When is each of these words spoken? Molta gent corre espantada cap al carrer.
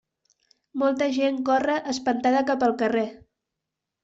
Molta 0.83 1.09
gent 1.17 1.37
corre 1.49 1.75
espantada 1.93 2.43
cap 2.49 2.67
al 2.71 2.75
carrer. 2.81 3.05